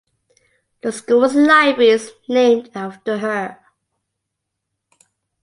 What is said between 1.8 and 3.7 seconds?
is named after her.